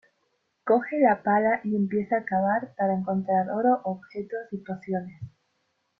Coge 0.63 0.97
la 0.97 1.21
pala 1.21 1.61
y 1.63 1.75
empieza 1.75 2.17
a 2.17 2.25
cavar 2.25 2.73
para 2.75 2.95
encontrar 2.95 3.51
oro, 3.51 3.81
objetos 3.83 4.51
y 4.51 4.57
pociones. 4.57 5.21